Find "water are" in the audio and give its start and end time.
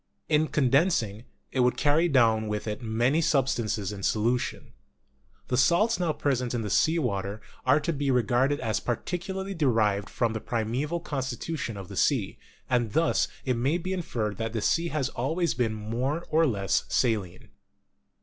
6.97-7.79